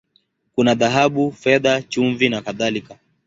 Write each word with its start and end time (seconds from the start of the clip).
Kuna 0.55 0.75
dhahabu, 0.75 1.31
fedha, 1.31 1.81
chumvi, 1.81 2.29
na 2.29 2.41
kadhalika. 2.41 2.97